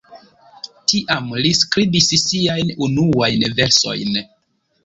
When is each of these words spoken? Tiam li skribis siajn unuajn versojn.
Tiam 0.91 1.27
li 1.45 1.51
skribis 1.59 2.09
siajn 2.23 2.73
unuajn 2.87 3.47
versojn. 3.61 4.19